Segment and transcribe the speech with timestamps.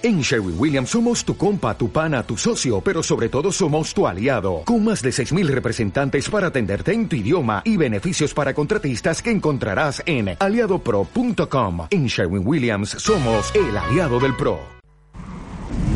[0.00, 4.06] En Sherwin Williams somos tu compa, tu pana, tu socio, pero sobre todo somos tu
[4.06, 9.20] aliado, con más de 6.000 representantes para atenderte en tu idioma y beneficios para contratistas
[9.20, 11.88] que encontrarás en aliadopro.com.
[11.90, 14.60] En Sherwin Williams somos el aliado del PRO.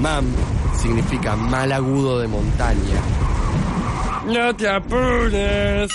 [0.01, 0.27] MAM
[0.75, 3.01] significa mal agudo de montaña.
[4.27, 5.93] No te apures.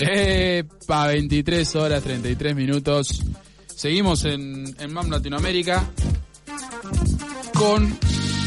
[0.00, 3.22] Epa, 23 horas 33 minutos.
[3.74, 5.84] Seguimos en, en MAM Latinoamérica
[7.52, 7.96] con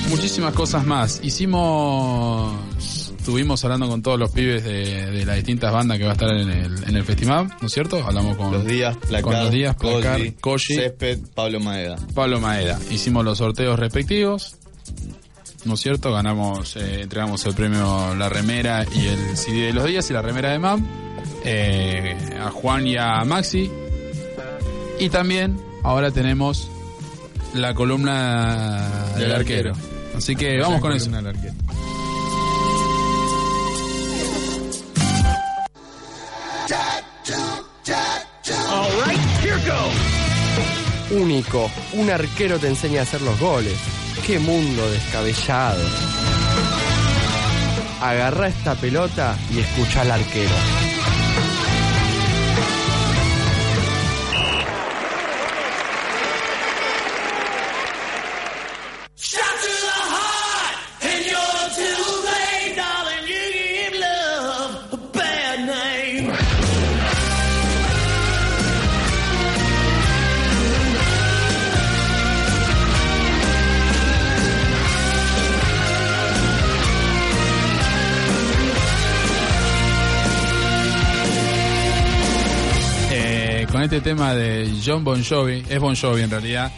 [0.10, 1.20] muchísimas cosas más.
[1.24, 6.14] Hicimos, estuvimos hablando con todos los pibes de, de las distintas bandas que va a
[6.14, 8.04] estar en el, en el festival, ¿no es cierto?
[8.04, 10.76] Hablamos con Los días, Placar, con los días, Placar, Koji, Koji.
[10.76, 11.98] Césped, Pablo Maeda.
[12.14, 12.80] Pablo Maeda.
[12.90, 14.56] Hicimos los sorteos respectivos.
[15.66, 16.14] ¿No es cierto?
[16.14, 20.22] Ganamos, eh, entregamos el premio La Remera y el CD de los días y la
[20.22, 21.09] remera de MAM.
[21.52, 23.72] Eh, a Juan y a Maxi.
[25.00, 26.70] Y también ahora tenemos
[27.54, 29.72] la columna del, Del arquero.
[29.72, 29.90] arquero.
[30.16, 31.10] Así que vamos con eso.
[41.12, 43.74] Único, un arquero te enseña a hacer los goles.
[44.28, 45.84] ¡Qué mundo descabellado!
[48.02, 50.54] Agarra esta pelota y escucha al arquero.
[84.10, 86.72] Tema de John Bon Jovi, es Bon Jovi en realidad,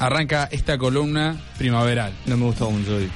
[0.00, 2.12] arranca esta columna primaveral.
[2.26, 3.08] No me gusta un Joy.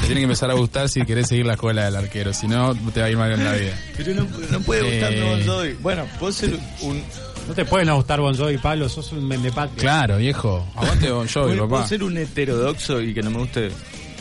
[0.00, 2.74] Te tiene que empezar a gustar si querés seguir la escuela del arquero, si no
[2.92, 3.72] te va a ir mal en la vida.
[3.96, 5.30] Pero no, no puede gustarme Eh.
[5.30, 5.72] Bon Jovi.
[5.74, 7.04] Bueno, puedo ser un.
[7.46, 9.80] No te pueden gustar Bon Jovi, Pablo, sos un mendepatria.
[9.80, 11.68] Claro, viejo, aguante Bon Jovi, papá.
[11.68, 13.70] puedo ser un heterodoxo y que no me guste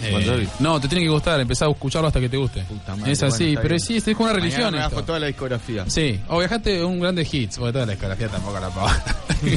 [0.04, 2.62] Eh, no, te tiene que gustar, empezar a escucharlo hasta que te guste.
[2.64, 5.86] Puta madre, es así, bueno, pero sí, es una religión me bajo toda la discografía.
[5.88, 9.04] Sí, o viajaste un grande hits, porque toda la discografía tampoco la paga.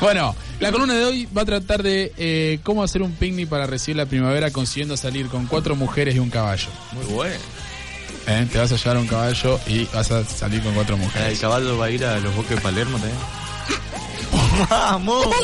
[0.00, 3.66] bueno, la columna de hoy va a tratar de eh, cómo hacer un picnic para
[3.66, 6.68] recibir la primavera consiguiendo salir con cuatro mujeres y un caballo.
[6.92, 7.34] Muy bueno.
[8.28, 8.46] ¿Eh?
[8.50, 11.38] Te vas a llevar un caballo y vas a salir con cuatro El mujeres.
[11.38, 13.16] caballo va a ir a los bosques de Palermo también.
[14.70, 15.26] ¡Vamos!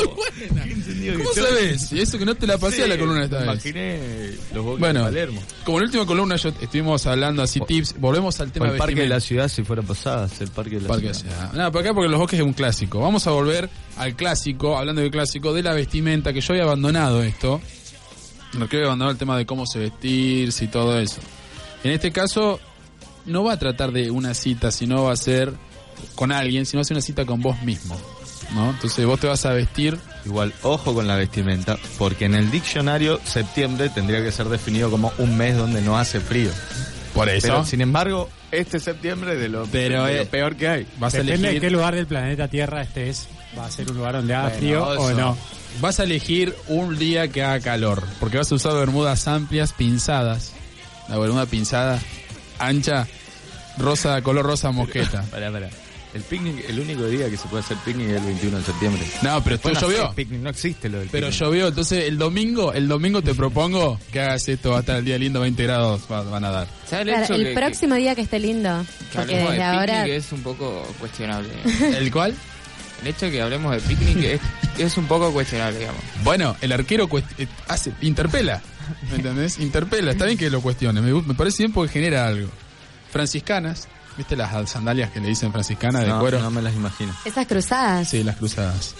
[1.17, 1.91] ¿Cómo sabes?
[1.91, 3.45] Y eso que no te la pasé a la columna esta vez.
[3.45, 3.99] Imaginé
[4.53, 5.41] los bosques Bueno, de Palermo.
[5.65, 9.01] como en la última columna yo estuvimos hablando así tips, volvemos al tema el parque
[9.01, 11.49] de la ciudad si fuera pasadas, el parque de la Parque ciudad.
[11.49, 11.53] Ciudad.
[11.53, 12.99] No, por acá porque los bosques es un clásico.
[12.99, 17.21] Vamos a volver al clásico, hablando del clásico, de la vestimenta, que yo había abandonado
[17.23, 17.61] esto.
[18.53, 21.19] No que había abandonado el tema de cómo se vestirse y todo eso.
[21.83, 22.59] En este caso,
[23.25, 25.53] no va a tratar de una cita, sino va a ser
[26.15, 27.97] con alguien, sino va a ser una cita con vos mismo.
[28.53, 28.71] ¿No?
[28.71, 29.97] Entonces vos te vas a vestir.
[30.25, 35.11] Igual, ojo con la vestimenta, porque en el diccionario septiembre tendría que ser definido como
[35.17, 36.49] un mes donde no hace frío.
[37.13, 40.67] Por eso Pero sin embargo, este septiembre de lo, Pero, de lo eh, peor que
[40.67, 40.87] hay.
[40.97, 41.61] vas a Depende de elegir.
[41.61, 43.27] qué lugar del planeta Tierra estés.
[43.57, 45.37] Va a ser un lugar donde haga Bueno, frío o no.
[45.79, 50.53] Vas a elegir un día que haga calor, porque vas a usar bermudas amplias, pinzadas.
[51.09, 51.99] La bermuda pinzada,
[52.57, 53.07] ancha,
[53.77, 55.23] rosa, color rosa mosqueta.
[55.31, 55.69] Pará, pará.
[56.13, 59.01] El picnic, el único día que se puede hacer picnic es el 21 de septiembre.
[59.23, 60.11] No, pero Después esto llovió.
[60.13, 61.41] picnic, no existe lo del Pero picnic.
[61.43, 65.05] llovió, entonces el domingo, el domingo te propongo que hagas esto, va a estar el
[65.05, 66.67] día lindo, 20 grados va- van a dar.
[66.87, 68.85] ¿Sabes Claro, hecho el que- próximo día que esté lindo.
[68.87, 70.05] que, que Porque desde de ahora.
[70.07, 71.49] es un poco cuestionable.
[71.97, 72.35] ¿El cual?
[73.01, 74.41] El hecho de que hablemos de picnic es,
[74.77, 76.01] es un poco cuestionable, digamos.
[76.23, 78.61] Bueno, el arquero cuest- eh, hace, interpela,
[79.09, 79.57] ¿me entendés?
[79.59, 82.49] Interpela, está bien que lo cuestione, me parece bien porque genera algo.
[83.11, 83.87] Franciscanas,
[84.17, 86.39] ¿viste las sandalias que le dicen franciscanas de no, cuero?
[86.39, 87.13] no me las imagino.
[87.25, 88.09] Esas cruzadas.
[88.09, 88.95] Sí, las cruzadas.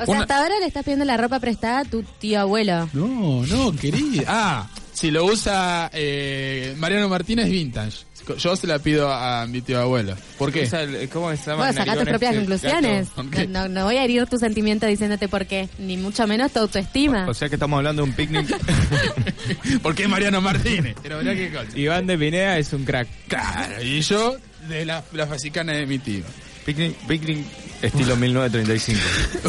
[0.00, 2.88] O sea, Una- hasta ahora le estás pidiendo la ropa prestada a tu tío abuelo.
[2.92, 4.24] No, no, querida.
[4.26, 7.98] Ah, Si lo usa eh, Mariano Martínez, vintage.
[8.38, 10.16] Yo se la pido a mi tío abuelo.
[10.38, 10.62] ¿Por qué?
[10.64, 11.68] El- ¿Cómo se llama?
[11.70, 12.46] El sacá tus propias este?
[12.46, 13.08] conclusiones.
[13.48, 17.28] No, no voy a herir tu sentimiento diciéndote por qué, ni mucho menos tu autoestima.
[17.28, 18.46] O sea que estamos hablando de un picnic.
[19.82, 20.96] ¿Por qué Mariano Martínez?
[21.02, 21.66] Pero mirá qué cosa.
[21.78, 23.08] Iván de Pineda es un crack.
[23.28, 24.36] Claro, y yo
[24.68, 26.24] de la, la fasicana de mi tío.
[26.64, 27.46] picnic, picnic
[27.82, 29.00] estilo 1935.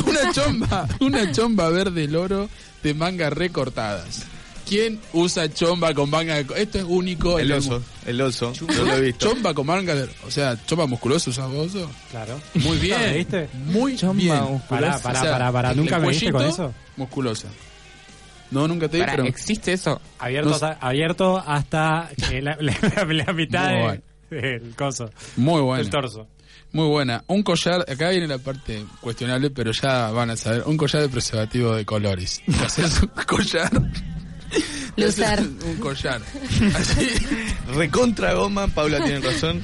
[0.06, 2.50] Una chomba, una chomba verde loro
[2.84, 4.24] de mangas recortadas.
[4.68, 7.40] ¿Quién usa chomba con manga Esto es único.
[7.40, 8.52] El en oso, el oso.
[8.54, 9.28] Yo lo he visto.
[9.28, 9.94] Chomba con manga.
[10.26, 11.76] O sea, chomba musculoso usas vos.
[11.76, 11.90] ¿o?
[12.10, 12.40] Claro.
[12.56, 13.00] Muy bien.
[13.00, 13.50] ¿Me viste?
[13.66, 14.44] Muy Chomba bien.
[14.44, 14.68] musculosa.
[14.68, 15.72] Pará, pará, pará, pará.
[15.72, 16.74] el ¿Nunca me viste con cuellito, eso?
[16.96, 17.48] Musculosa.
[18.50, 19.28] No, nunca te vi, Pará, pero...
[19.28, 20.00] ¿Existe eso?
[20.20, 24.02] Abierto, No hasta, abierto hasta eh, la, la- la mitad Muy de- bueno.
[24.30, 25.84] del coso, Muy buena.
[25.84, 26.28] del torso.
[26.72, 27.24] Muy buena.
[27.28, 30.64] Un collar, acá viene la parte cuestionable, pero ya van a saber.
[30.66, 32.42] Un collar de preservativo de colores.
[32.66, 33.70] Haces un collar.
[34.98, 35.40] Loser.
[35.66, 36.22] Un collar.
[36.76, 37.08] Así.
[37.76, 39.62] Recontra goma, Paula tiene razón.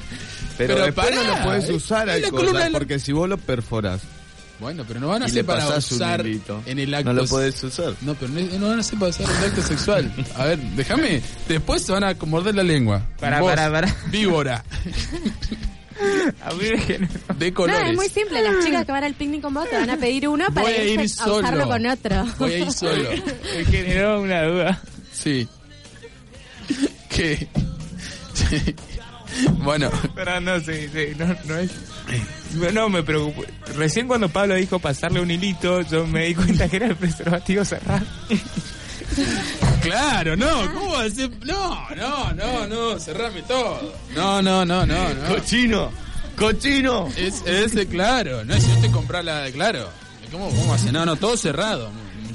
[0.56, 3.28] Pero, Pero después pará, no lo puedes es- usar al la collar, porque si vos
[3.28, 4.02] lo perforas
[4.60, 7.12] Bueno, pero no van a ser para usar en el acto.
[7.12, 7.94] no lo puedes usar.
[8.02, 10.12] No, pero no, no van a ser para usar en el acto sexual.
[10.36, 11.20] A ver, déjame.
[11.48, 13.02] Después se van a morder la lengua.
[13.18, 13.96] Pará, Vos, pará, pará.
[14.12, 14.64] Víbora.
[16.44, 17.90] A mí me genera- De No, colores.
[17.90, 18.42] es muy simple.
[18.42, 21.00] Las chicas que van al picnic con vos te van a pedir uno para ir
[21.00, 22.24] a usarlo con otro.
[22.38, 23.10] Voy a ir solo.
[23.56, 24.80] me generó una duda.
[25.14, 25.48] Sí.
[27.08, 27.48] ¿Qué?
[28.34, 28.74] Sí.
[29.64, 31.70] Bueno, Pero no, sí, sí, no, no es...
[32.72, 33.42] No, me preocupo.
[33.74, 37.64] Recién cuando Pablo dijo pasarle un hilito, yo me di cuenta que era el preservativo
[37.64, 38.04] cerrado.
[39.82, 41.30] claro, no, ¿cómo va a ser?
[41.44, 43.94] No, no, no, no, cerrame todo.
[44.14, 45.28] No, no, no, no, no.
[45.28, 45.90] ¡Cochino!
[46.36, 47.08] ¡Cochino!
[47.16, 49.88] Es, ese, claro, no es si yo te compras la de claro.
[50.30, 50.92] ¿Cómo, cómo hace?
[50.92, 51.90] No, no, todo cerrado,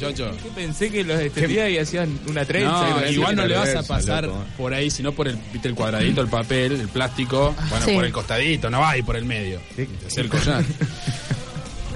[0.08, 0.32] muchacho.
[0.44, 2.90] Yo pensé que los extendía y hacían una trenza.
[2.90, 4.44] No, y igual no le vas a pasar loco.
[4.58, 7.94] por ahí, sino por el, viste, el cuadradito, el papel, el plástico, bueno, Sí.
[7.96, 9.60] por el costadito, no va ahí por el medio.
[10.08, 10.64] Es el collar.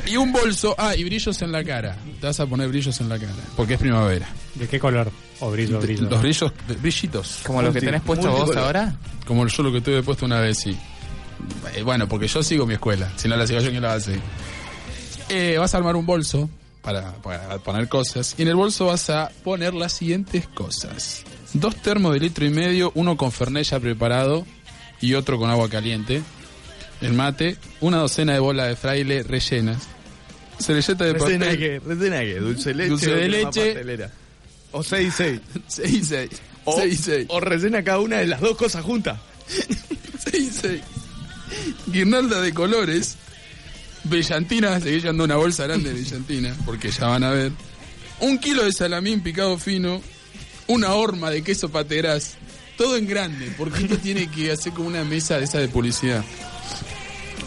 [0.06, 1.96] Y un bolso, ah, y brillos en la cara.
[2.20, 4.28] Te vas a poner brillos en la cara, porque es primavera.
[4.56, 5.10] ¿De qué color?
[5.40, 6.10] O brillo, brillo.
[6.10, 6.52] Los brillos,
[6.82, 8.94] brillitos, Como lo que tenés puesto vos ahora.
[9.26, 10.78] como yo lo que tuve puesto una vez, sí.
[11.74, 13.94] Eh, Bueno, porque yo sigo mi escuela, si no la sigo yo, ¿quién la va
[13.94, 14.20] a seguir?
[15.30, 16.50] Eh, vas a armar un bolso
[16.84, 21.24] para, para poner cosas, y en el bolso vas a poner las siguientes cosas.
[21.54, 24.46] Dos termos de litro y medio, uno con Fernet ya preparado
[25.02, 26.22] y otro con agua caliente.
[27.02, 29.84] El mate, una docena de bolas de fraile rellenas.
[30.60, 31.60] Servilleta de ¿Recena papel.
[31.60, 31.82] qué?
[31.86, 32.36] ¿Recena qué?
[32.36, 32.90] ¿Dulce de leche?
[32.90, 34.10] Dulce de leche.
[34.72, 36.30] O 6 6 Seis, seis.
[36.66, 37.26] O, Seis, seis.
[37.30, 39.20] o recena cada una de las dos cosas juntas.
[40.32, 40.82] Seis, seis.
[41.88, 43.18] Guirnalda de colores.
[44.04, 47.52] Brillantina, seguí llevando una bolsa grande de brillantina, porque ya van a ver.
[48.20, 50.02] Un kilo de salamín picado fino.
[50.68, 52.36] Una horma de queso paterás.
[52.78, 56.24] Todo en grande, porque esto tiene que hacer como una mesa de esa de publicidad.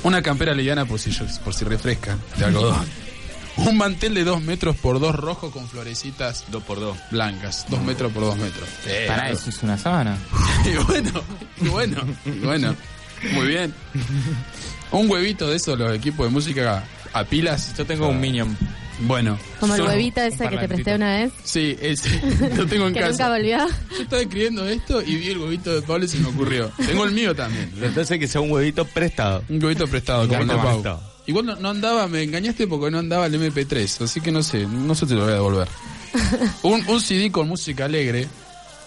[0.02, 1.10] Una campera liviana por si,
[1.44, 2.86] por si refresca, de algodón.
[3.56, 6.98] Un mantel de dos metros por dos rojo con florecitas Dos por dos.
[7.10, 7.64] blancas.
[7.70, 8.68] Dos metros por dos metros.
[8.86, 10.18] Eh, Para eso es una sábana.
[10.64, 11.10] y bueno,
[11.62, 12.76] y bueno, y bueno.
[13.32, 13.74] Muy bien.
[14.92, 17.74] Un huevito de esos, los equipos de música a pilas.
[17.76, 18.56] Yo tengo un Minion.
[19.00, 19.38] Bueno.
[19.60, 22.08] Como el huevito ese que te presté una vez, Sí, ese.
[22.56, 23.28] Lo tengo en que nunca casa.
[23.28, 23.58] volvió.
[23.90, 26.70] Yo estaba escribiendo esto y vi el huevito de Pablo y se me ocurrió.
[26.78, 27.70] Tengo el mío también.
[27.82, 29.42] Entonces que sea un huevito prestado.
[29.50, 31.00] Un huevito prestado, como el de Pau.
[31.26, 34.64] Igual no, no andaba, me engañaste porque no andaba el MP3, así que no sé,
[34.64, 35.68] no sé si te lo voy a devolver.
[36.62, 38.28] Un, un CD con música alegre.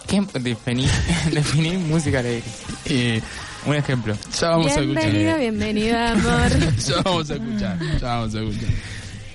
[0.07, 0.88] ¿Qué definí,
[1.31, 2.43] definí música alegre?
[2.85, 3.21] Y
[3.65, 4.15] Un ejemplo.
[4.39, 5.39] ya vamos a Bienvenida, escuchar.
[5.39, 6.75] bienvenida, amor.
[6.87, 8.69] Ya vamos a escuchar, ya vamos a escuchar.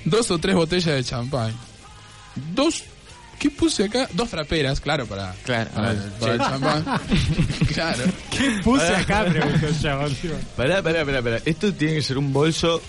[0.05, 1.53] Dos o tres botellas de champán.
[2.55, 2.83] Dos,
[3.39, 4.09] ¿qué puse acá?
[4.13, 5.71] Dos fraperas, claro, para, Claro.
[5.75, 6.85] para, el- para el champán.
[7.75, 8.03] claro.
[8.65, 9.67] Puse acá, preguntó.
[10.57, 11.39] Pará, pará, pará, pará.
[11.45, 12.83] Esto tiene que ser un bolso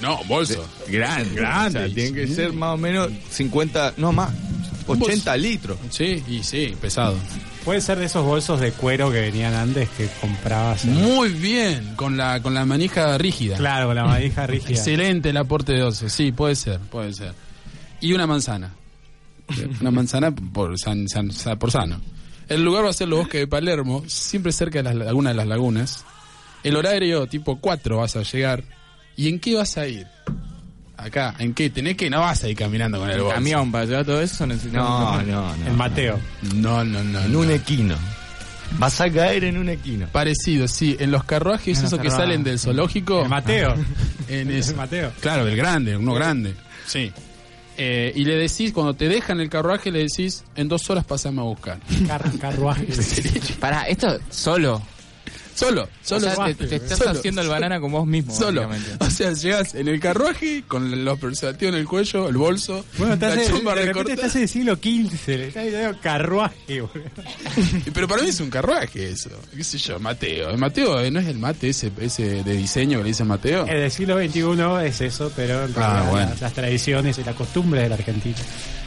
[0.00, 0.66] No, bolso.
[0.88, 1.34] grande.
[1.34, 1.78] Grande.
[1.80, 4.30] O sea, tiene que ser más o menos 50, no más,
[4.88, 5.78] 80 litros.
[5.90, 7.16] Sí, y sí, pesado.
[7.64, 10.84] Puede ser de esos bolsos de cuero que venían antes que comprabas.
[10.84, 13.56] en- Muy bien, con la, con la manija rígida.
[13.56, 14.70] Claro, con la manija rígida.
[14.70, 17.34] Excelente el aporte de 12, sí, puede ser, puede ser.
[18.00, 18.74] Y una manzana.
[19.80, 22.00] Una manzana por, san- san- sa- por sano.
[22.48, 25.36] El lugar va a ser los bosques de Palermo, siempre cerca de las, alguna de
[25.36, 26.04] las lagunas.
[26.64, 28.64] El horario tipo 4 vas a llegar.
[29.16, 30.06] ¿Y en qué vas a ir?
[30.98, 31.70] Acá, ¿en qué?
[31.70, 33.34] Tenés que no vas a ir caminando con el El bolso.
[33.36, 34.46] camión para llevar todo eso.
[34.46, 34.54] No,
[35.22, 35.54] no, no.
[35.66, 36.18] El Mateo.
[36.56, 37.20] No, no, no.
[37.20, 37.38] En no.
[37.38, 37.96] un equino.
[38.78, 40.08] Vas a caer en un equino.
[40.08, 40.96] Parecido, sí.
[41.00, 43.22] En los carruajes, En esos que salen del zoológico.
[43.22, 43.74] El Mateo.
[44.28, 44.74] En El eso.
[44.76, 45.10] Mateo.
[45.20, 46.54] Claro, el grande, uno grande.
[46.86, 47.10] Sí.
[47.78, 51.40] Eh, y le decís, cuando te dejan el carruaje, le decís, en dos horas pasame
[51.40, 51.78] a buscar.
[52.08, 52.88] Car- carruaje.
[53.60, 54.82] Pará, esto solo.
[55.58, 56.28] Solo, solo.
[56.28, 57.10] O sea, te, te estás Solo.
[57.10, 58.32] haciendo el banana con vos mismo.
[58.34, 58.68] Solo.
[59.00, 63.16] O sea, llegas en el carruaje con los preservativos en el cuello, el bolso, Bueno,
[63.16, 64.14] la estás chomba de repente recortada.
[64.14, 67.10] estás en el siglo XV, le estás diciendo carruaje, boludo.
[67.92, 69.30] Pero para mí es un carruaje eso.
[69.54, 69.98] ¿Qué sé yo?
[69.98, 70.50] Mateo.
[70.50, 73.66] El Mateo eh, no es el mate ese, ese de diseño que le dice Mateo.
[73.66, 76.30] En el siglo XXI es eso, pero en Ah, realidad bueno.
[76.30, 78.36] las, las tradiciones y la costumbre de la Argentina.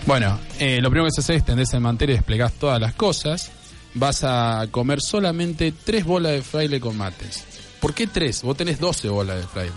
[0.06, 2.94] Bueno, eh, lo primero que se hace es tendés el mantel y desplegás todas las
[2.94, 3.51] cosas.
[3.93, 7.43] Vas a comer solamente tres bolas de fraile con mates.
[7.79, 8.41] ¿Por qué tres?
[8.43, 9.74] Vos tenés 12 bolas de fraile.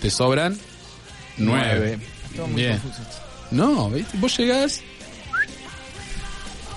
[0.00, 0.58] Te sobran
[1.38, 1.98] nueve.
[2.36, 2.78] Muy Bien.
[2.78, 3.02] confuso.
[3.50, 4.16] No, ¿viste?
[4.18, 4.80] vos llegás,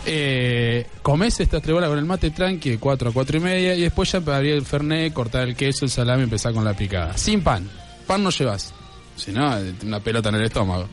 [0.05, 3.75] eh, comés estas tres bolas con el mate tranqui de 4 a 4 y media
[3.75, 6.63] y después ya para abrir el fernet, cortar el queso, el salame y empezar con
[6.63, 7.17] la picada.
[7.17, 7.67] Sin pan.
[8.05, 8.73] Pan no llevas.
[9.15, 10.87] Si no, una pelota en el estómago.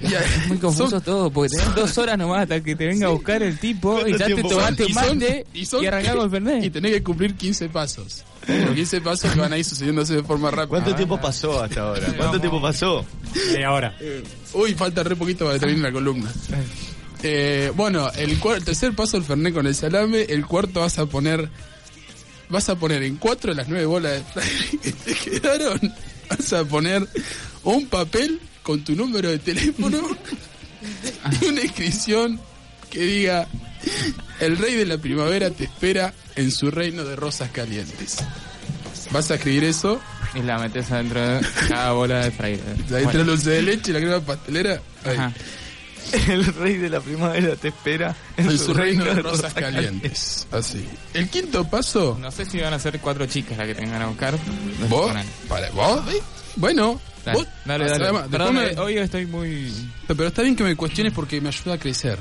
[0.04, 3.10] Es muy confuso Son- todo, porque tenés dos horas nomás hasta que te venga a
[3.10, 6.28] buscar el tipo y ya te tomaste Y son- mate y son- y arrancamos el
[6.28, 6.72] Y Fernet.
[6.72, 8.24] tenés que cumplir 15 pasos.
[8.46, 10.68] Los 15 pasos que van a ir sucediéndose de forma rápida.
[10.68, 12.02] ¿Cuánto tiempo pasó hasta ahora?
[12.02, 12.40] ¿Cuánto Vamos.
[12.40, 13.04] tiempo pasó?
[13.58, 13.96] Y ahora,
[14.52, 16.30] Uy, falta re poquito para que termine la columna.
[17.22, 20.22] Eh, bueno, el, el tercer paso el Fernet con el salame.
[20.28, 21.48] El cuarto vas a poner.
[22.50, 25.80] Vas a poner en cuatro de las nueve bolas de que te quedaron.
[26.28, 27.08] Vas a poner
[27.62, 29.98] un papel con tu número de teléfono
[31.40, 32.40] y una inscripción
[32.90, 33.46] que diga:
[34.40, 38.16] El rey de la primavera te espera en su reino de rosas calientes.
[39.12, 40.00] Vas a escribir eso.
[40.34, 42.62] Y la metes adentro de cada bola de fraile.
[42.92, 44.80] Ahí entre el dulce de leche y la crema pastelera.
[45.04, 45.16] ahí.
[45.16, 45.32] Ajá.
[46.28, 50.46] El rey de la primavera te espera en su reino de rosas calientes.
[50.50, 50.84] Así.
[51.14, 54.06] El quinto paso, No sé si van a ser cuatro chicas las que tengan a
[54.06, 54.36] buscar.
[54.88, 55.12] Vos,
[55.48, 56.02] para, vos,
[56.56, 58.04] bueno, Dale, vos, dale, ah, dale.
[58.04, 59.72] además, Perdón, me- eh, hoy estoy muy...
[60.06, 62.18] pero está bien que me cuestiones porque me ayuda a crecer.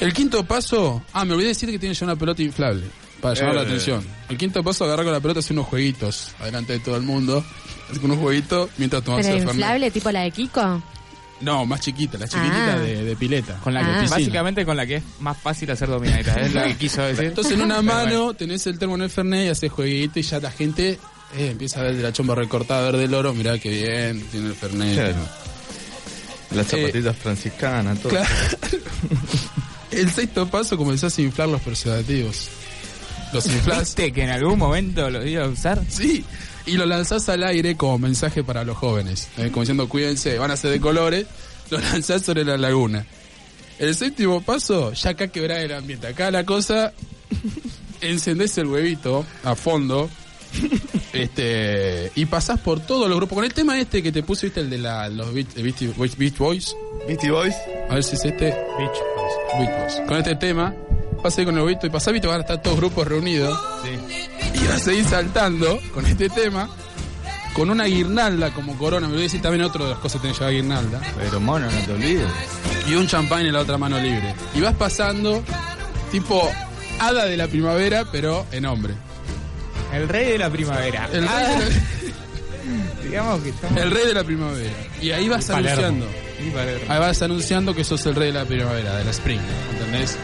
[0.00, 2.84] El quinto paso, ah, me olvidé decir que tiene ya una pelota inflable
[3.20, 3.66] para llamar la Eh.
[3.66, 4.04] atención.
[4.28, 7.44] El quinto paso, agarrar con la pelota, hacer unos jueguitos adelante de todo el mundo.
[7.90, 9.54] Hacer unos jueguitos mientras tomas el Fernet.
[9.54, 10.82] inflable, tipo la de Kiko.
[11.40, 12.78] No, más chiquita, la chiquitita Ah.
[12.78, 13.58] de, de pileta.
[13.58, 13.84] Con la Ah.
[13.84, 14.16] que, Piscina.
[14.16, 16.36] básicamente con la que es más fácil hacer dominaditas.
[16.36, 17.24] Es lo que quiso decir.
[17.26, 18.34] Entonces en una mano bueno.
[18.34, 20.98] tenés el termo en el Fernet y haces jueguito y ya la gente
[21.36, 24.48] eh, empieza a ver de la chomba recortada verde del oro, mirá qué bien, tiene
[24.48, 24.94] el Fernet.
[24.94, 25.28] Claro.
[26.52, 28.10] Las zapatillas franciscanas, todo.
[28.10, 28.28] Claro.
[29.90, 32.48] El sexto paso comenzás a inflar los preservativos.
[33.32, 35.82] Los inflás, ¿Viste que en algún momento lo iba a usar?
[35.88, 36.24] sí,
[36.66, 39.28] y lo lanzás al aire como mensaje para los jóvenes.
[39.36, 41.26] eh, como diciendo, cuídense, van a ser de colores,
[41.70, 43.04] lo lanzás sobre la laguna.
[43.78, 46.06] El séptimo paso, ya acá quebrá el ambiente.
[46.06, 46.92] Acá la cosa,
[48.00, 50.08] encendés el huevito a fondo,
[51.12, 53.36] este y pasás por todos los grupos.
[53.36, 56.16] Con el tema este que te puse, viste, el de la, los Beach, Beach- Beach-
[56.16, 56.76] Beach Boys.
[57.06, 57.54] Beastie Boys.
[57.90, 58.46] A ver si es este.
[58.46, 59.58] Bitch.
[59.58, 60.08] Beach Boys.
[60.08, 60.74] Con este tema,
[61.22, 63.58] pasé ahí con el huevito y pasás, viste, van a estar todos grupos reunidos.
[64.54, 66.68] Y vas a ir saltando con este tema.
[67.54, 70.28] Con una guirnalda como corona, me voy a decir también otro de las cosas que
[70.28, 71.00] tenés que llevar guirnalda.
[71.18, 72.26] Pero mono, no te olvides.
[72.88, 74.34] Y un champán en la otra mano libre.
[74.54, 75.42] Y vas pasando,
[76.10, 76.48] tipo
[76.98, 78.94] hada de la primavera, pero en hombre.
[79.92, 81.08] El rey de la primavera.
[81.12, 81.58] El rey, Ah,
[83.02, 83.76] de, digamos que estamos...
[83.76, 84.70] la, el rey de la primavera.
[85.00, 86.06] Y ahí vas Y anunciando.
[86.06, 86.90] Y.
[86.90, 89.40] Ahí vas anunciando que sos el rey de la primavera, de la spring.
[89.72, 90.16] ¿Entendés?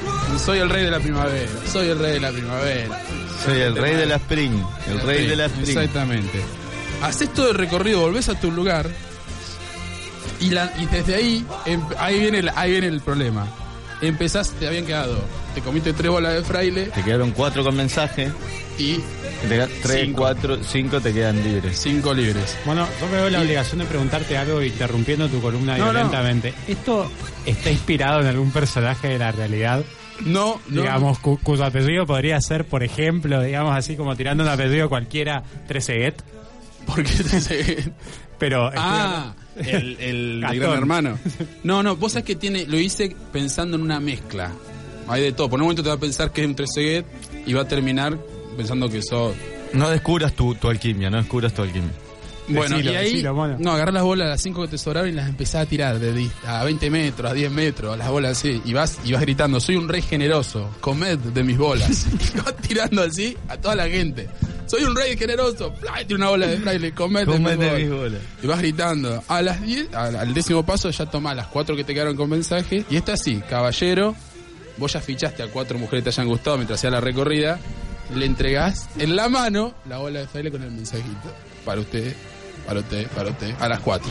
[0.45, 1.49] Soy el rey de la primavera.
[1.71, 3.01] Soy el rey de la primavera.
[3.45, 4.63] Soy el rey de la Spring.
[4.91, 5.69] El rey de la Spring.
[5.69, 6.41] Exactamente.
[7.03, 8.89] Haces todo el recorrido, volvés a tu lugar.
[10.41, 13.47] Y, la, y desde ahí, em- ahí, viene el, ahí viene el problema.
[14.01, 15.19] Empezás, te habían quedado,
[15.55, 18.31] te comiste tres bolas de fraile Te quedaron cuatro con mensaje.
[18.79, 18.99] y
[19.49, 20.19] Te tres, Cinco.
[20.23, 21.79] cuatro, cinco te quedan libres.
[21.81, 22.57] cinco libres.
[22.65, 25.93] Bueno, yo me veo la obligación de preguntarte algo interrumpiendo tu columna No, no.
[25.93, 26.55] violentamente.
[26.69, 27.11] ¿Esto
[27.45, 29.83] está inspirado en algún personaje de la realidad?
[30.25, 30.83] No, no.
[30.83, 35.43] digamos, cu- cuyo apellido podría ser, por ejemplo, digamos así como tirando un apellido cualquiera,
[35.67, 36.23] Treseguet,
[36.87, 37.93] Porque te-
[38.39, 38.71] pero...
[38.77, 39.35] Ah,
[39.67, 41.19] el, el gran hermano.
[41.65, 44.53] No, no, vos sabés que tiene, lo hice pensando en una mezcla.
[45.09, 45.49] Hay de todo.
[45.51, 47.05] Por un momento te va a pensar que es un treseguet
[47.47, 48.19] y va a terminar
[48.57, 49.35] pensando que sos.
[49.73, 51.91] No descubras tu, tu alquimia, no descubras tu alquimia.
[52.49, 53.13] Bueno, Decilo, y ahí.
[53.13, 55.99] decilo, no, agarrás las bolas, las 5 que te sobraron y las empezás a tirar
[55.99, 58.63] de a 20 metros, a 10 metros, las bolas así.
[58.65, 62.07] Y vas, y vas gritando: Soy un rey generoso, comed de mis bolas.
[62.35, 64.29] y vas tirando así a toda la gente.
[64.69, 65.75] Soy un rey generoso.
[66.01, 68.21] Y tira una bola de fraile, Comete bolas.
[68.43, 69.23] Y vas gritando.
[69.29, 72.29] A las 10, al, al décimo paso ya tomás las cuatro que te quedaron con
[72.31, 72.85] mensaje.
[72.91, 74.15] Y está así, caballero.
[74.77, 77.59] Vos ya fichaste a cuatro mujeres que te hayan gustado mientras hacía la recorrida.
[78.15, 81.33] Le entregás en la mano la bola de fraile con el mensajito.
[81.65, 82.15] Para usted,
[82.67, 83.55] para usted, para usted.
[83.61, 84.11] A las cuatro.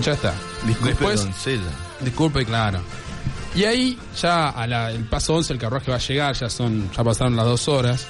[0.00, 0.34] Ya está.
[0.66, 1.62] Disculpe, Después, doncella.
[2.00, 2.80] disculpe, claro.
[3.54, 6.90] Y ahí ya a la- el paso 11 el carruaje va a llegar, ya son
[6.96, 8.04] ya pasaron las dos horas.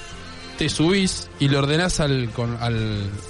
[0.57, 2.73] Te subís y le ordenás al, con- al,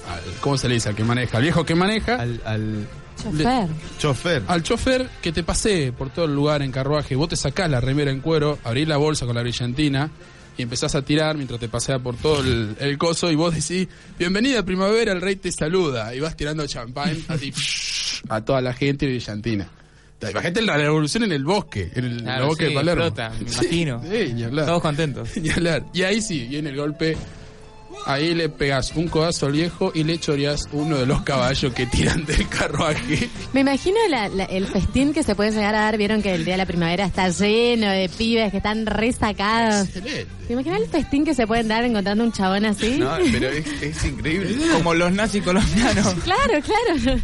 [0.08, 0.90] al- ¿cómo se le dice?
[0.90, 3.68] Al que maneja, al viejo que maneja, Al, al Chofer.
[3.98, 4.44] chofer.
[4.48, 7.16] al chofer que te pasee por todo el lugar en carruaje.
[7.16, 10.12] Vos te sacás la remera en cuero, abrís la bolsa con la brillantina
[10.58, 13.88] y empezás a tirar mientras te pasea por todo el, el coso y vos decís,
[14.20, 16.14] bienvenida primavera, el rey te saluda.
[16.14, 17.52] Y vas tirando champán así
[18.30, 19.68] a toda la gente y brillantina.
[20.32, 23.04] Imagínate la revolución en el bosque, en el, Claro, bosque sí, de Palermo.
[23.06, 24.02] explota, me Sí, imagino.
[24.04, 24.66] sí, ni hablar.
[24.66, 25.30] Todos contentos.
[25.42, 25.84] Ni hablar.
[25.94, 27.16] Y ahí sí, viene el golpe.
[28.08, 31.88] Ahí le pegas un codazo al viejo y le choreas uno de los caballos que
[31.88, 33.30] tiran del carruaje.
[33.52, 35.98] Me imagino la- la- el festín que se puede llegar a dar.
[35.98, 39.88] Vieron que el día de la primavera está lleno de pibes que están resacados.
[39.88, 40.28] Excelente.
[40.48, 42.98] ¿Te imaginas el festín que se pueden dar encontrando un chabón así?
[43.00, 44.56] No, pero es, es increíble.
[44.74, 46.14] Como los nazis colombianos.
[46.24, 47.20] Claro, claro.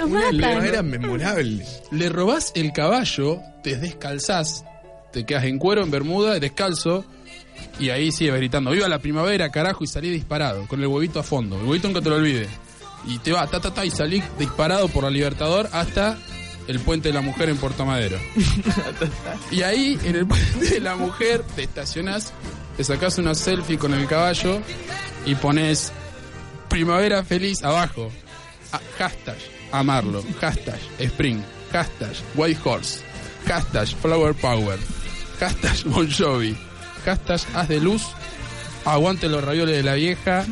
[0.00, 0.30] Los matan.
[0.30, 1.66] Primavera memorable.
[1.90, 4.64] Le robás el caballo, te descalzás,
[5.12, 7.04] te quedas en cuero, en bermuda, descalzo,
[7.78, 11.22] y ahí sigues gritando, viva la primavera, carajo, y salí disparado, con el huevito a
[11.22, 12.48] fondo, el huevito nunca te lo olvides.
[13.06, 16.16] Y te va, ta, ta, ta, y salí disparado por la Libertador hasta
[16.68, 18.18] el puente de la mujer en Puerto Madero.
[19.50, 22.32] y ahí, en el puente de la mujer, te estacionás,
[22.76, 24.60] te sacás una selfie con el caballo
[25.26, 25.92] y pones
[26.68, 28.10] primavera feliz abajo.
[28.72, 29.36] Ah, hashtag
[29.72, 30.22] amarlo.
[30.40, 31.42] Hashtag spring.
[31.72, 33.02] Hashtag white horse.
[33.46, 34.78] Hashtag flower power.
[35.40, 36.56] Hashtag bon Jovi.
[37.04, 38.02] Hashtag haz de luz.
[38.84, 40.44] Aguante los ravioles de la vieja.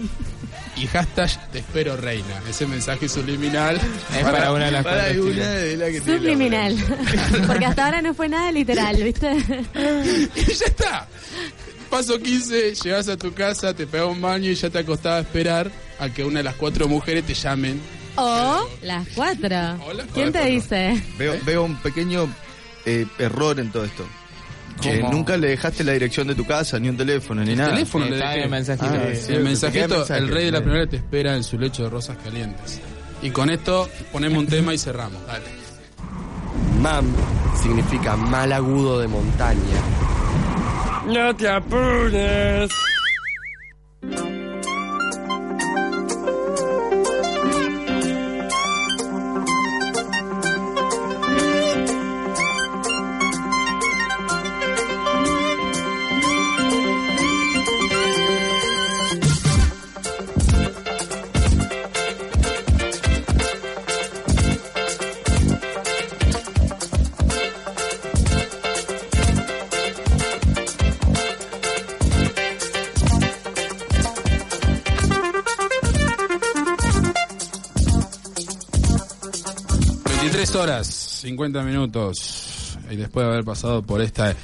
[0.76, 2.40] Y hashtag te espero reina.
[2.48, 3.76] Ese mensaje subliminal.
[4.16, 6.76] Es para una de las Para cuantas una de las que tiene la Subliminal.
[7.46, 9.32] Porque hasta ahora no fue nada literal, ¿viste?
[10.36, 11.08] y ya está.
[11.90, 15.20] Paso 15, llegas a tu casa, te pegas un baño y ya te acostás a
[15.20, 17.80] esperar a que una de las cuatro mujeres te llamen.
[18.14, 19.78] O las cuatro.
[20.14, 21.02] ¿Quién te dice?
[21.18, 22.32] Veo, veo un pequeño
[22.86, 24.06] eh, error en todo esto.
[25.10, 27.70] Nunca le dejaste la dirección de tu casa, ni un teléfono, ni nada.
[27.70, 28.42] teléfono le dejé.
[28.42, 28.86] el mensajito.
[28.92, 31.84] Ah, Sí, el mensajito, mensaje, el rey de la primera te espera en su lecho
[31.84, 32.80] de rosas calientes.
[33.22, 35.24] Y con esto ponemos un tema y cerramos.
[35.26, 35.44] Dale.
[36.80, 37.06] Mam
[37.62, 39.58] significa mal agudo de montaña.
[41.06, 42.70] No te apures.
[80.50, 82.76] Tres horas, 50 minutos.
[82.90, 84.34] Y después de haber pasado por esta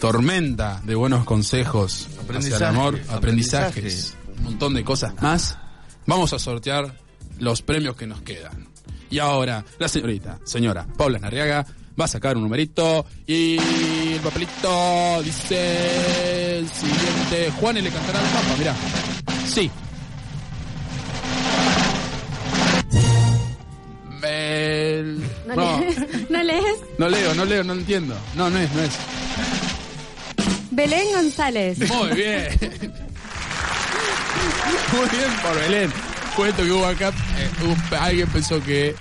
[0.00, 4.38] tormenta de buenos consejos hacia el Aprendizaje, amor, aprendizajes, aprendizaje.
[4.38, 5.58] un montón de cosas más,
[6.06, 6.94] vamos a sortear
[7.40, 8.68] los premios que nos quedan.
[9.10, 11.66] Y ahora, la señorita, señora Paula Narriaga,
[12.00, 17.50] va a sacar un numerito y el papelito dice el siguiente.
[17.58, 18.76] Juan y le cantará al papa, mirá.
[19.48, 19.68] Sí.
[25.56, 25.96] ¿No, no, lees?
[26.30, 26.64] ¿No lees?
[26.98, 28.16] no leo, no leo, no entiendo.
[28.36, 28.92] No, no es, no es.
[30.70, 31.78] Belén González.
[31.90, 32.48] Muy bien.
[34.92, 35.92] Muy bien por Belén.
[36.36, 38.94] Cuento que hubo acá, eh, hubo- alguien pensó que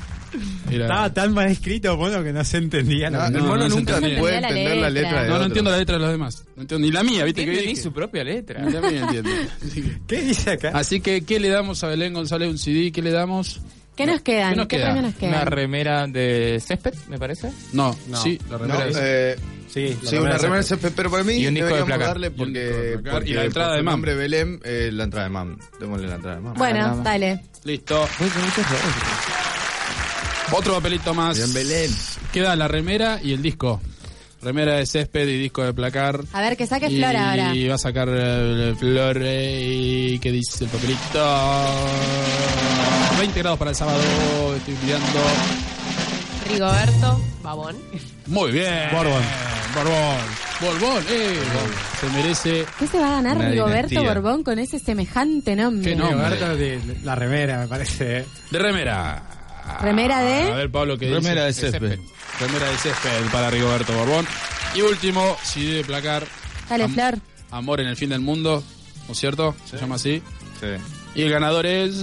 [0.69, 0.85] era...
[0.85, 3.09] Estaba tan mal escrito, bueno, que no se entendía.
[3.09, 4.19] No, el no, mono no se nunca entendía.
[4.19, 5.21] puede No entendía entender la la letra letra.
[5.23, 5.45] de No, no otro.
[5.47, 6.43] entiendo la letra de los demás.
[6.55, 7.41] No entiendo, ni la mía, ¿viste?
[7.45, 7.81] Que Tiene ni dije?
[7.83, 8.61] su propia letra.
[8.61, 9.29] Ni la mía entiendo.
[9.65, 10.71] Así que, ¿Qué dice acá?
[10.73, 12.49] así que, ¿qué le damos a Belén González?
[12.49, 12.91] ¿Un CD?
[12.91, 13.61] ¿Qué le damos?
[13.99, 14.51] ¿Qué nos quedan?
[14.67, 15.29] ¿Qué nos queda?
[15.29, 17.51] Una remera de césped, me parece.
[17.73, 18.17] No, No.
[18.23, 18.97] sí, la No, remera es...
[18.97, 19.35] eh,
[19.67, 22.07] sí, sí, una remera CP, pero para mí Y un disco de deberíamos placar.
[22.07, 24.01] darle Y un porque, de porque Y la entrada de Mam.
[24.01, 25.59] Belén, eh, la entrada de Mam.
[25.81, 26.53] Démosle la entrada de Mam.
[26.53, 27.41] Bueno, dale.
[27.65, 28.07] Listo.
[30.53, 31.35] Otro papelito más.
[31.37, 31.91] Bien, Belén.
[32.31, 33.81] Queda la remera y el disco.
[34.41, 36.21] Remera de césped y disco de placar.
[36.31, 37.53] A ver, que saque y, Flor ahora.
[37.53, 41.19] Y va a sacar eh, Flor eh, y ¿qué dice el papelito?
[43.19, 43.99] 20 grados para el sábado,
[44.55, 45.19] estoy mirando.
[46.49, 47.75] Rigoberto Babón.
[48.27, 48.89] Muy bien.
[48.91, 49.21] Borbón.
[49.75, 50.17] Borbón.
[50.61, 51.39] Borbón, eh.
[51.99, 52.65] Se merece.
[52.79, 54.13] ¿Qué se va a ganar Una Rigoberto dinastía.
[54.13, 55.89] Borbón con ese semejante nombre?
[55.91, 56.15] Qué nombre.
[56.29, 58.19] Roberto de la remera, me parece.
[58.19, 58.25] ¿eh?
[58.51, 59.23] De remera.
[59.81, 60.51] ¿Remera de?
[60.51, 61.65] A ver, Pablo, ¿qué Remera dice?
[61.67, 61.99] de césped.
[62.39, 64.25] Remera de césped para Rigoberto Borbón.
[64.75, 66.25] Y último, CD de placar.
[66.69, 67.19] Dale, Am- Flor.
[67.51, 68.63] Amor en el fin del mundo,
[69.07, 69.55] ¿no es cierto?
[69.65, 70.21] Se llama así.
[70.59, 70.67] Sí.
[71.15, 71.95] Y el ganador es.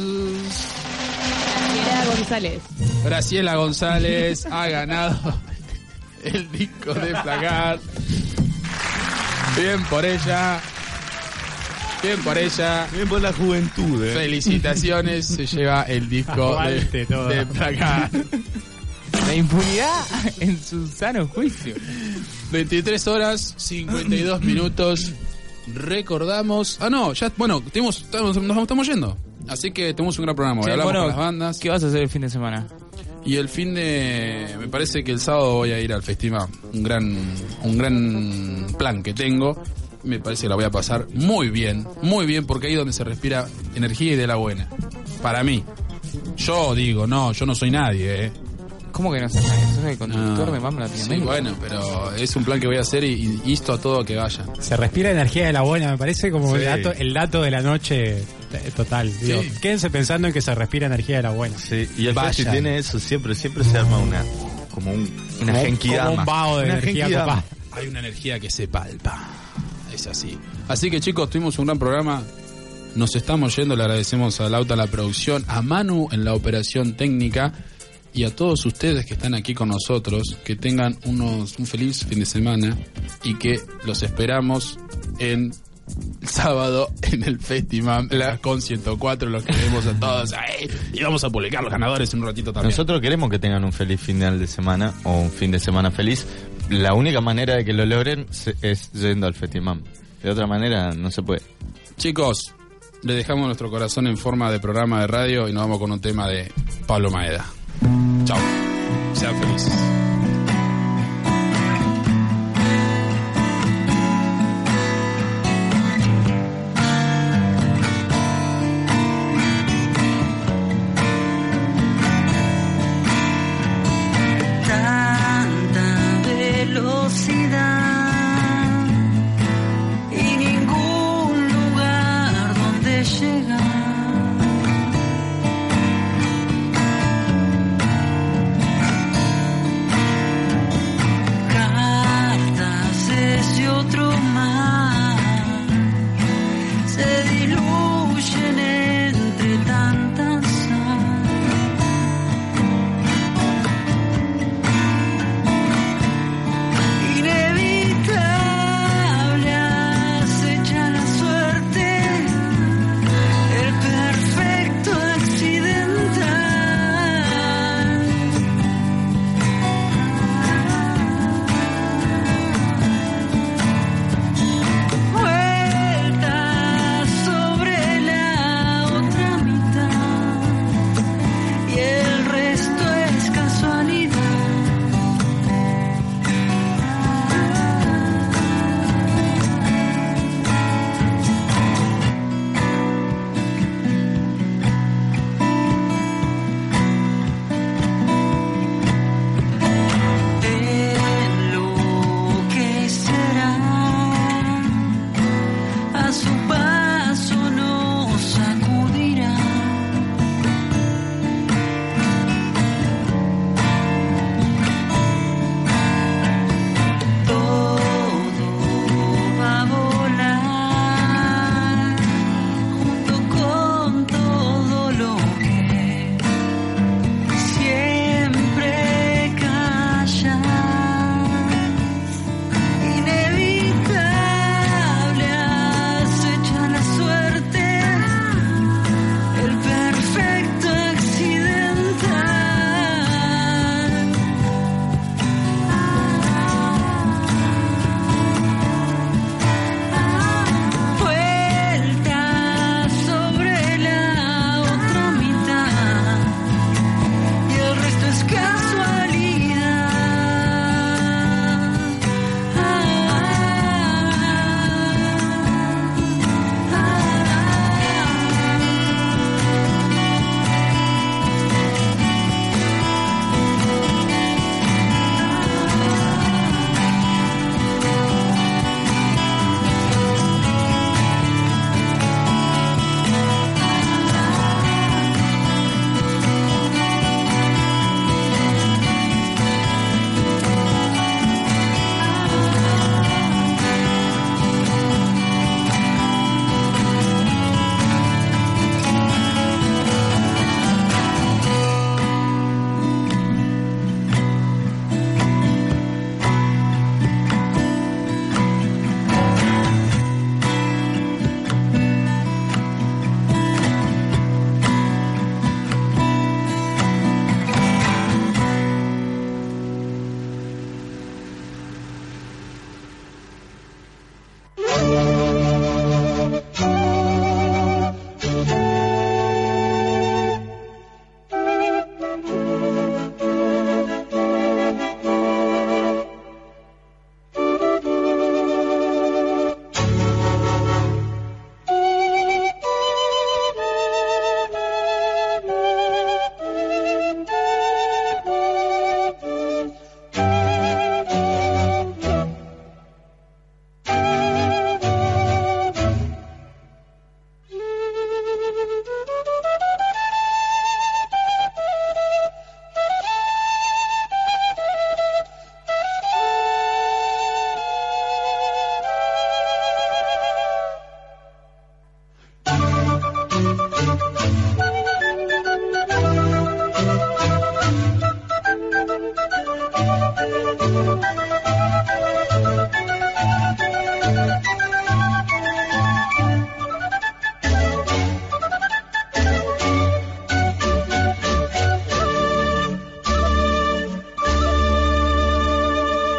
[2.17, 2.63] Graciela González.
[3.05, 5.35] Graciela González ha ganado
[6.25, 7.79] el disco de Placar.
[9.57, 10.61] Bien por ella.
[12.03, 12.87] Bien por ella.
[12.93, 14.15] Bien por la juventud, eh.
[14.15, 17.29] Felicitaciones, se lleva el disco Aguante de, todo.
[17.29, 18.11] de Placar.
[19.27, 20.05] La impunidad
[20.41, 21.75] en su sano juicio.
[22.53, 25.13] 23 horas, 52 minutos.
[25.75, 26.79] Recordamos.
[26.81, 29.17] Ah, no, ya, bueno, tenemos, estamos, nos estamos yendo.
[29.49, 30.63] Así que tenemos un gran programa.
[30.63, 31.59] Sí, Hablamos bueno, con las bandas.
[31.59, 32.67] ¿Qué vas a hacer el fin de semana?
[33.25, 34.57] Y el fin de.
[34.59, 36.49] Me parece que el sábado voy a ir al festival.
[36.73, 37.17] Un gran,
[37.63, 39.61] un gran plan que tengo.
[40.05, 41.87] Me parece que la voy a pasar muy bien.
[42.03, 44.69] Muy bien, porque ahí es donde se respira energía y de la buena.
[45.23, 45.65] Para mí.
[46.37, 48.33] Yo digo, no, yo no soy nadie, ¿eh?
[48.97, 49.47] ¿Cómo que no sabes?
[49.75, 50.53] Sos el conductor No.
[50.53, 51.25] de Sí, Latinoamérica.
[51.27, 54.07] bueno, pero es un plan que voy a hacer y, y insto a todo a
[54.07, 54.47] que vayan.
[54.59, 56.63] Se respira energía de la buena, me parece como Sí.
[56.63, 58.25] el, dato, el dato de la noche
[58.75, 59.13] total.
[59.21, 59.51] Digo, Sí.
[59.61, 61.59] Quédense pensando en que se respira energía de la buena.
[61.59, 62.15] Sí, y el.
[62.15, 64.25] Festi tiene eso, siempre, siempre se arma una,
[64.75, 65.03] como un,
[65.43, 66.09] una Como- genkidama.
[66.09, 67.45] como un vaho de Una energía, papá.
[67.73, 69.23] Hay una energía que se palpa.
[69.93, 70.39] Es así.
[70.69, 72.23] Así que chicos, tuvimos un gran programa.
[72.95, 77.53] Nos estamos yendo, le agradecemos a Lauta la producción, a Manu en la operación técnica
[78.17, 82.19] y a todos ustedes que están aquí con nosotros, que tengan unos, un feliz fin
[82.19, 82.77] de semana
[83.23, 84.79] y que los esperamos
[85.19, 85.53] en
[86.23, 91.23] el sábado en el Festival la con 104, los queremos a todos ahí y vamos
[91.23, 92.71] a publicar los ganadores en un ratito también.
[92.71, 96.27] Nosotros queremos que tengan un feliz final de semana o un fin de semana feliz.
[96.71, 99.83] La única manera de que lo logren se- es yendo al Festimam.
[100.23, 101.43] De otra manera no se puede.
[101.99, 102.53] Chicos,
[103.05, 106.01] le dejamos nuestro corazón en forma de programa de radio y nos vamos con un
[106.01, 106.51] tema de
[106.89, 107.45] Pablo Maeda.
[108.27, 108.39] Chao.
[109.15, 110.06] Sean felices.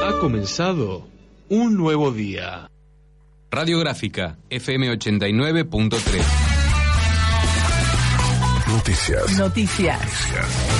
[0.03, 1.07] Ha comenzado
[1.49, 2.69] un nuevo día.
[3.51, 6.47] Radiográfica FM 89.3.
[8.67, 9.37] Noticias.
[9.37, 9.37] Noticias.
[9.37, 10.76] Noticias.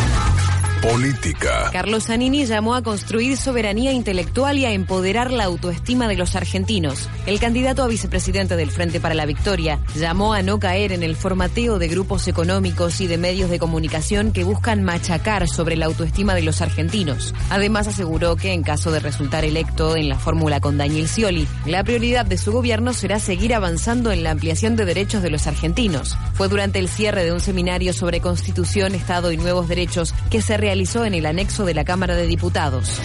[0.89, 1.69] Política.
[1.73, 7.09] Carlos Zanini llamó a construir soberanía intelectual y a empoderar la autoestima de los argentinos.
[7.25, 11.17] El candidato a vicepresidente del Frente para la Victoria llamó a no caer en el
[11.17, 16.35] formateo de grupos económicos y de medios de comunicación que buscan machacar sobre la autoestima
[16.35, 17.33] de los argentinos.
[17.49, 21.83] Además aseguró que en caso de resultar electo en la fórmula con Daniel Scioli, la
[21.83, 26.17] prioridad de su gobierno será seguir avanzando en la ampliación de derechos de los argentinos.
[26.33, 30.55] Fue durante el cierre de un seminario sobre Constitución, Estado y Nuevos Derechos que se
[30.55, 33.01] realizó en el anexo de la Cámara de Diputados.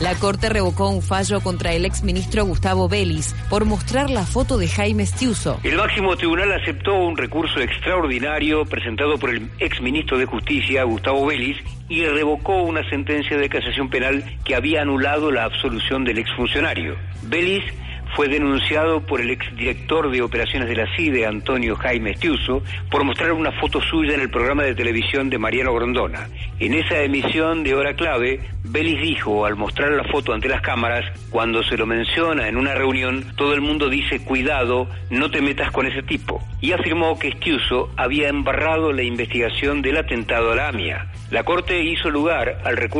[0.00, 4.68] La Corte revocó un fallo contra el exministro Gustavo Vélez por mostrar la foto de
[4.68, 5.60] Jaime Stiuso.
[5.62, 11.58] El máximo tribunal aceptó un recurso extraordinario presentado por el exministro de Justicia, Gustavo Vélez,
[11.90, 16.96] y revocó una sentencia de casación penal que había anulado la absolución del exfuncionario.
[17.24, 17.64] Vélez
[18.14, 23.32] fue denunciado por el exdirector de operaciones de la CIDE, Antonio Jaime Estiuso, por mostrar
[23.32, 26.28] una foto suya en el programa de televisión de Mariano Grondona.
[26.60, 31.04] En esa emisión de hora clave, Vélez dijo, al mostrar la foto ante las cámaras,
[31.30, 35.70] cuando se lo menciona en una reunión, todo el mundo dice, cuidado, no te metas
[35.72, 36.40] con ese tipo.
[36.60, 41.08] Y afirmó que Estiuso había embarrado la investigación del atentado a la AMIA.
[41.30, 42.94] La Corte hizo lugar al recurso